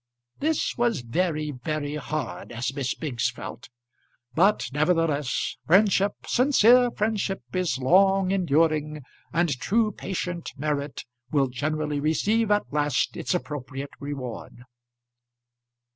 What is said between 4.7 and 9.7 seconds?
nevertheless, friendship, sincere friendship is long enduring, and